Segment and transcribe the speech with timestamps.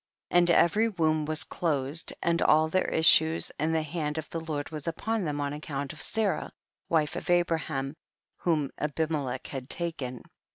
[0.31, 0.37] 17.
[0.39, 4.71] And every womb w^as closed, and all their issues, and the hand of the Lord
[4.71, 6.51] was upon them on account of Sarah,
[6.89, 7.95] wife of Abraham,
[8.37, 10.23] whom Abimelech had taken.